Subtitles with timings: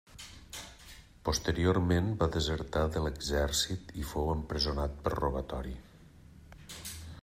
[1.29, 5.81] Posteriorment va desertar de l'exèrcit i fou empresonat per robatori.